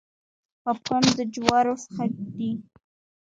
[0.63, 2.03] پاپ کارن د جوارو څخه
[2.35, 2.51] دی.